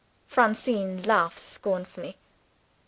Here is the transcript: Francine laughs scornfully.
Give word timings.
Francine 0.25 1.03
laughs 1.05 1.43
scornfully. 1.43 2.17